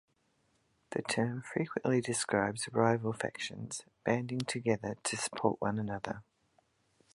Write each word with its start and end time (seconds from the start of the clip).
The 0.93 1.03
term 1.03 1.43
frequently 1.43 2.01
describes 2.01 2.67
rival 2.71 3.13
factions 3.13 3.83
banding 4.03 4.39
together 4.39 4.95
to 5.03 5.15
support 5.15 5.61
one 5.61 5.77
another. 5.77 6.23